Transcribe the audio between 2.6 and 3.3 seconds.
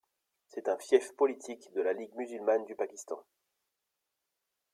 du Pakistan.